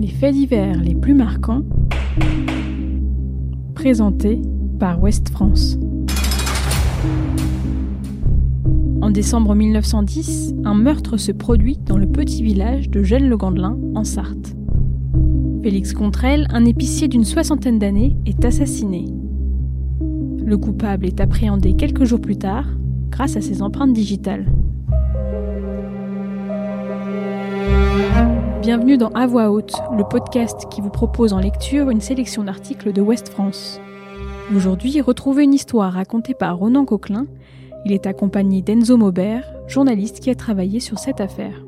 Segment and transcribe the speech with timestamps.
[0.00, 1.62] Les faits divers les plus marquants,
[3.74, 4.40] présentés
[4.78, 5.78] par Ouest France.
[9.02, 14.56] En décembre 1910, un meurtre se produit dans le petit village de Gênes-le-Gandelin, en Sarthe.
[15.62, 19.06] Félix Contrel, un épicier d'une soixantaine d'années, est assassiné.
[20.44, 22.66] Le coupable est appréhendé quelques jours plus tard
[23.10, 24.46] grâce à ses empreintes digitales.
[28.64, 32.94] Bienvenue dans À voix haute, le podcast qui vous propose en lecture une sélection d'articles
[32.94, 33.78] de Ouest France.
[34.56, 37.26] Aujourd'hui, retrouvez une histoire racontée par Ronan Coquelin.
[37.84, 41.62] Il est accompagné d'Enzo Maubert, journaliste qui a travaillé sur cette affaire.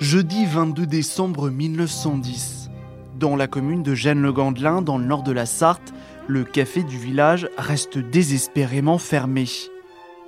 [0.00, 2.67] Jeudi 22 décembre 1910.
[3.18, 5.92] Dans la commune de Gênes-le-Gandelin, dans le nord de la Sarthe,
[6.28, 9.46] le café du village reste désespérément fermé.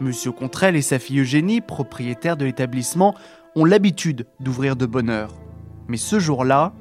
[0.01, 3.15] Monsieur Contrel et sa fille Eugénie, propriétaires de l'établissement,
[3.55, 5.33] ont l'habitude d'ouvrir de bonne heure.
[5.87, 6.73] Mais ce jour-là,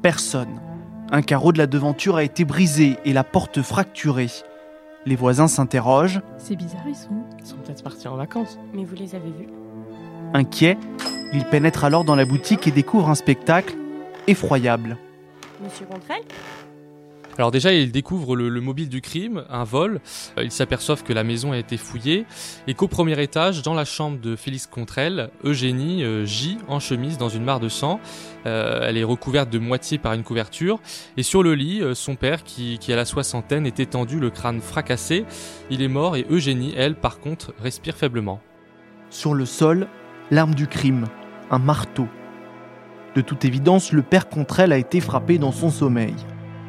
[0.00, 0.62] personne.
[1.10, 4.30] Un carreau de la devanture a été brisé et la porte fracturée.
[5.04, 6.22] Les voisins s'interrogent.
[6.38, 7.22] C'est bizarre, ils sont.
[7.38, 8.58] Ils sont peut-être partis en vacances.
[8.72, 9.48] Mais vous les avez vus
[10.32, 10.78] Inquiets,
[11.34, 13.76] ils pénètrent alors dans la boutique et découvrent un spectacle
[14.26, 14.96] effroyable.
[15.62, 16.22] Monsieur Contrel
[17.36, 20.00] Alors déjà, ils découvrent le, le mobile du crime, un vol.
[20.38, 22.24] Euh, ils s'aperçoivent que la maison a été fouillée
[22.66, 27.18] et qu'au premier étage, dans la chambre de Félix Contrel, Eugénie euh, gît en chemise
[27.18, 28.00] dans une mare de sang.
[28.46, 30.80] Euh, elle est recouverte de moitié par une couverture.
[31.16, 34.30] Et sur le lit, euh, son père, qui, qui a la soixantaine, est étendu, le
[34.30, 35.24] crâne fracassé.
[35.70, 38.40] Il est mort et Eugénie, elle, par contre, respire faiblement.
[39.10, 39.88] Sur le sol,
[40.30, 41.06] l'arme du crime,
[41.50, 42.06] un marteau.
[43.16, 46.14] De toute évidence, le père Contrel a été frappé dans son sommeil.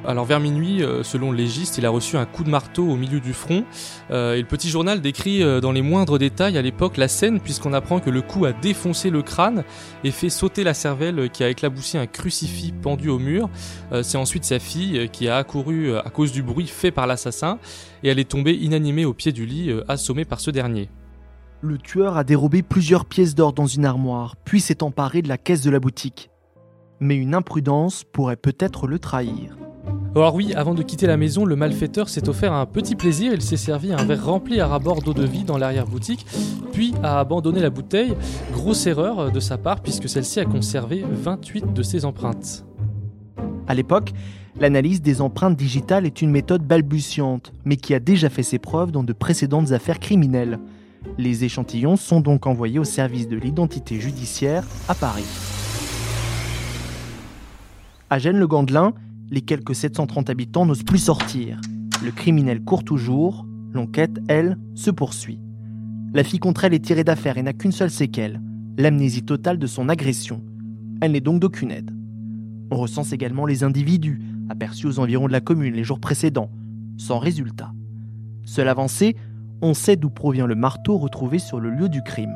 [0.03, 2.95] Alors vers minuit, euh, selon le légiste, il a reçu un coup de marteau au
[2.95, 3.63] milieu du front.
[4.09, 7.39] Euh, et le petit journal décrit euh, dans les moindres détails à l'époque la scène,
[7.39, 9.63] puisqu'on apprend que le coup a défoncé le crâne
[10.03, 13.47] et fait sauter la cervelle qui a éclaboussé un crucifix pendu au mur.
[13.91, 17.59] Euh, C'est ensuite sa fille qui a accouru à cause du bruit fait par l'assassin
[18.01, 20.89] et elle est tombée inanimée au pied du lit, assommée par ce dernier.
[21.61, 25.37] Le tueur a dérobé plusieurs pièces d'or dans une armoire, puis s'est emparé de la
[25.37, 26.30] caisse de la boutique.
[27.01, 29.57] Mais une imprudence pourrait peut-être le trahir.
[30.13, 33.33] Alors oui, avant de quitter la maison, le malfaiteur s'est offert un petit plaisir.
[33.33, 36.25] Il s'est servi un verre rempli à rabord d'eau de vie dans l'arrière-boutique,
[36.73, 38.13] puis a abandonné la bouteille.
[38.51, 42.65] Grosse erreur de sa part puisque celle-ci a conservé 28 de ses empreintes.
[43.67, 44.11] À l'époque,
[44.59, 48.91] l'analyse des empreintes digitales est une méthode balbutiante, mais qui a déjà fait ses preuves
[48.91, 50.59] dans de précédentes affaires criminelles.
[51.17, 55.25] Les échantillons sont donc envoyés au service de l'identité judiciaire à Paris.
[58.11, 58.93] À Gênes-le-Gandelin,
[59.29, 61.61] les quelques 730 habitants n'osent plus sortir.
[62.03, 65.39] Le criminel court toujours, l'enquête, elle, se poursuit.
[66.13, 68.41] La fille contre elle est tirée d'affaire et n'a qu'une seule séquelle,
[68.77, 70.43] l'amnésie totale de son agression.
[70.99, 71.95] Elle n'est donc d'aucune aide.
[72.69, 74.19] On recense également les individus
[74.49, 76.51] aperçus aux environs de la commune les jours précédents,
[76.97, 77.71] sans résultat.
[78.43, 79.15] Seule avancée,
[79.61, 82.35] on sait d'où provient le marteau retrouvé sur le lieu du crime.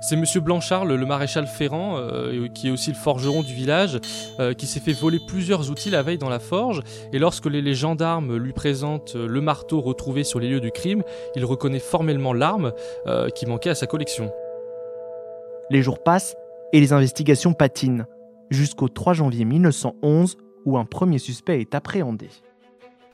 [0.00, 3.98] C'est monsieur Blanchard, le, maréchal Ferrand, euh, qui est aussi le forgeron du village,
[4.38, 6.82] euh, qui s'est fait voler plusieurs outils la veille dans la forge.
[7.12, 11.02] Et lorsque les, gendarmes lui présentent euh, le marteau retrouvé sur les lieux du crime,
[11.34, 12.72] il reconnaît formellement l'arme
[13.06, 14.30] euh, qui manquait à sa collection.
[15.70, 16.36] Les jours passent
[16.72, 18.06] et les investigations patinent,
[18.50, 22.28] jusqu'au 3 janvier 1911 où un premier suspect est appréhendé.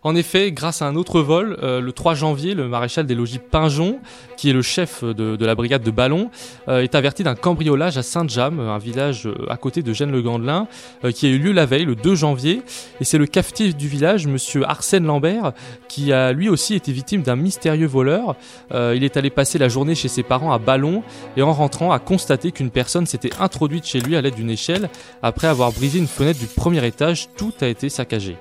[0.07, 3.39] En effet, grâce à un autre vol, euh, le 3 janvier, le maréchal des logis
[3.39, 4.01] Pinjon,
[4.37, 6.31] qui est le chef de, la brigade de Ballon,
[6.69, 10.69] euh, est averti d'un cambriolage à Sainte-Jamme, un village euh, à côté de Gênes-le-Gandelin,
[11.15, 12.61] qui a eu lieu la veille, le 2 janvier.
[13.01, 15.55] Et c'est le cafetier du village, monsieur Arsène Lambert,
[15.89, 18.37] qui a lui aussi été victime d'un mystérieux voleur.
[18.73, 21.03] Il est allé passer la journée chez ses parents à Ballon
[21.37, 24.91] et en rentrant a constaté qu'une personne s'était introduite chez lui à l'aide d'une échelle.
[25.23, 28.37] Après avoir brisé une fenêtre du premier étage, tout a été saccagé.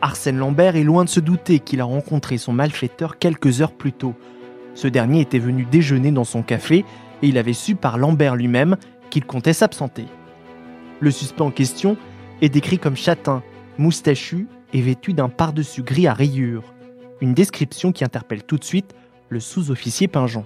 [0.00, 3.92] Arsène Lambert est loin de se douter qu'il a rencontré son malfaiteur quelques heures plus
[3.92, 4.14] tôt.
[4.74, 6.84] Ce dernier était venu déjeuner dans son café
[7.22, 8.76] et il avait su par Lambert lui-même
[9.10, 10.04] qu'il comptait s'absenter.
[11.00, 11.96] Le suspect en question
[12.42, 13.42] est décrit comme châtain,
[13.76, 16.74] moustachu et vêtu d'un pardessus gris à rayures.
[17.20, 18.94] Une description qui interpelle tout de suite
[19.28, 20.44] le sous-officier Pinjon.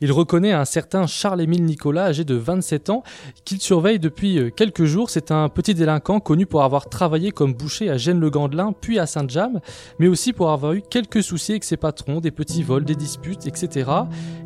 [0.00, 3.02] Il reconnaît un certain Charles-Émile Nicolas, âgé de 27 ans,
[3.44, 5.10] qu'il surveille depuis euh, quelques jours.
[5.10, 9.58] C'est un petit délinquant connu pour avoir travaillé comme boucher à Gênes-le-Gandelin, puis à Sainte-Jamme,
[9.98, 13.48] mais aussi pour avoir eu quelques soucis avec ses patrons, des petits vols, des disputes,
[13.48, 13.90] etc.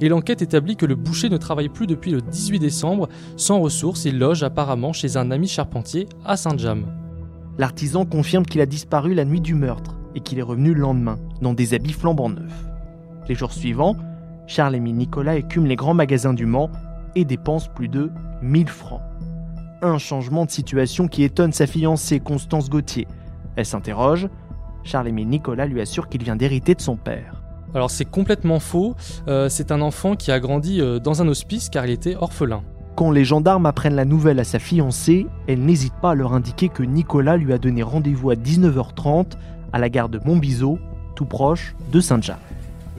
[0.00, 3.10] Et l'enquête établit que le boucher ne travaille plus depuis le 18 décembre.
[3.36, 6.86] Sans ressources, il loge apparemment chez un ami charpentier à Sainte-Jamme.
[7.58, 11.18] L'artisan confirme qu'il a disparu la nuit du meurtre et qu'il est revenu le lendemain,
[11.42, 12.64] dans des habits flambant neufs.
[13.28, 13.96] Les jours suivants,
[14.52, 16.70] Charles-Émile Nicolas écume les grands magasins du Mans
[17.14, 18.10] et dépense plus de
[18.42, 19.00] 1000 francs.
[19.80, 23.08] Un changement de situation qui étonne sa fiancée Constance Gauthier.
[23.56, 24.28] Elle s'interroge.
[24.84, 27.42] Charles-Émile Nicolas lui assure qu'il vient d'hériter de son père.
[27.74, 28.94] Alors c'est complètement faux,
[29.26, 32.62] euh, c'est un enfant qui a grandi euh, dans un hospice car il était orphelin.
[32.94, 36.68] Quand les gendarmes apprennent la nouvelle à sa fiancée, elle n'hésite pas à leur indiquer
[36.68, 39.28] que Nicolas lui a donné rendez-vous à 19h30
[39.72, 40.78] à la gare de Montbiseau,
[41.16, 42.36] tout proche de Saint-Jean.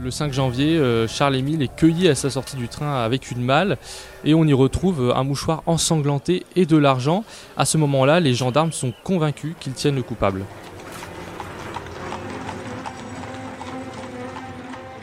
[0.04, 3.78] Le 5 janvier, euh, Charles-Émile est cueilli à sa sortie du train avec une malle
[4.26, 7.24] et on y retrouve un mouchoir ensanglanté et de l'argent.
[7.56, 10.44] À ce moment-là, les gendarmes sont convaincus qu'ils tiennent le coupable.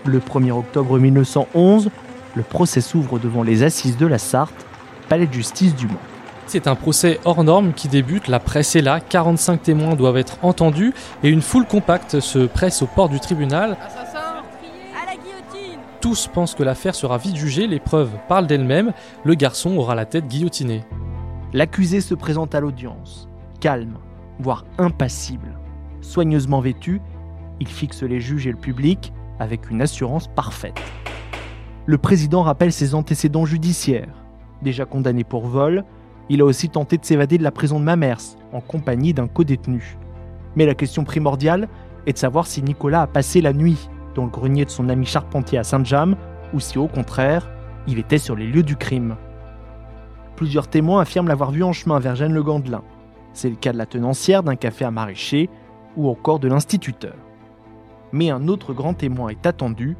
[0.05, 1.89] Le 1er octobre 1911,
[2.35, 4.67] le procès s'ouvre devant les assises de la Sarthe,
[5.09, 5.95] palais de justice du Mans.
[6.51, 10.37] C'est un procès hors norme qui débute, la presse est là, 45 témoins doivent être
[10.43, 10.93] entendus
[11.23, 13.77] et une foule compacte se presse au port du tribunal.
[16.01, 18.93] Tous pensent que l'affaire sera vite jugée, les preuves parlent d'elles-mêmes,
[19.23, 20.81] le garçon aura la tête guillotinée.
[21.53, 23.29] L'accusé se présente à l'audience,
[23.61, 23.99] calme,
[24.39, 25.59] voire impassible.
[26.01, 27.03] Soigneusement vêtu,
[27.61, 30.81] il fixe les juges et le public avec une assurance parfaite.
[31.85, 34.25] Le président rappelle ses antécédents judiciaires.
[34.63, 35.85] Déjà condamné pour vol,
[36.31, 39.99] il a aussi tenté de s'évader de la prison de Mamers en compagnie d'un codétenu.
[40.57, 41.69] Mais la question primordiale
[42.07, 45.07] est de savoir si Nicolas a passé la nuit dans le grenier de son ami
[45.07, 46.17] charpentier à Saint-James
[46.53, 47.49] ou si au contraire,
[47.87, 49.17] il était sur les lieux du crime.
[50.37, 52.83] Plusieurs témoins affirment l'avoir vu en chemin vers Gênes-le-Gandelin.
[53.33, 55.49] C'est le cas de la tenancière d'un café à maraîcher
[55.97, 57.15] ou encore de l'instituteur.
[58.13, 59.97] Mais un autre grand témoin est attendu,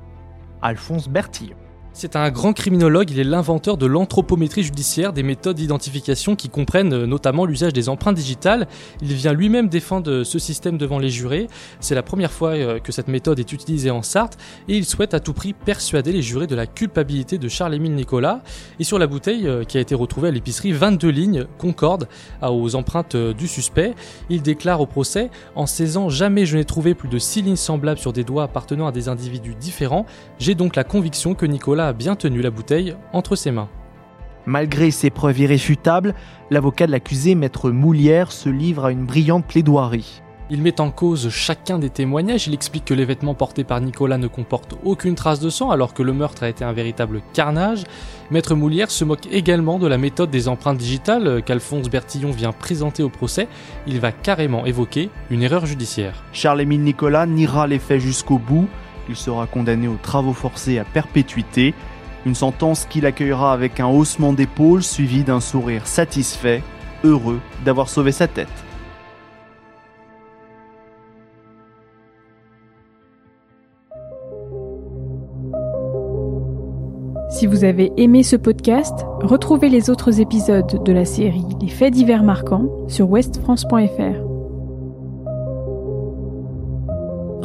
[0.63, 1.57] Alphonse Bertillon.
[1.93, 6.93] C'est un grand criminologue, il est l'inventeur de l'anthropométrie judiciaire, des méthodes d'identification qui comprennent
[6.93, 8.69] euh, notamment l'usage des empreintes digitales.
[9.03, 11.49] Il vient lui-même défendre ce système devant les jurés.
[11.81, 14.39] C'est la première fois euh, que cette méthode est utilisée en Sarthe
[14.69, 18.43] et il souhaite à tout prix persuader les jurés de la culpabilité de Charles-Émile Nicolas.
[18.79, 22.09] Et sur la bouteille euh, qui a été retrouvée à l'épicerie, 22 lignes concordent
[22.41, 23.95] aux empreintes du suspect.
[24.31, 27.57] Il déclare au procès En 16 ans, jamais je n'ai trouvé plus de 6 lignes
[27.57, 30.07] semblables sur des doigts appartenant à des individus différents.
[30.39, 33.69] J'ai donc la conviction que Nicolas a bien tenu la bouteille entre ses mains.
[34.47, 36.15] Malgré ces preuves irréfutables,
[36.51, 40.23] l'avocat de l'accusé, maître Moulière, se livre à une brillante plaidoirie.
[40.53, 44.19] Il met en cause chacun des témoignages, il explique que les vêtements portés par Nicolas
[44.19, 47.85] ne comportent aucune trace de sang alors que le meurtre a été un véritable carnage.
[48.33, 53.05] Maître Moulière se moque également de la méthode des empreintes digitales qu'Alphonse Bertillon vient présenter
[53.05, 53.47] au procès.
[53.87, 56.25] Il va carrément évoquer une erreur judiciaire.
[56.33, 58.69] Charles-Émile Nicolas niera les faits jusqu'au bout.
[59.11, 61.75] Il sera condamné aux travaux forcés à perpétuité,
[62.25, 66.63] une sentence qu'il accueillera avec un haussement d'épaule suivi d'un sourire satisfait,
[67.03, 68.47] heureux d'avoir sauvé sa tête.
[77.31, 81.93] Si vous avez aimé ce podcast, retrouvez les autres épisodes de la série Les faits
[81.93, 84.30] divers marquants sur westfrance.fr.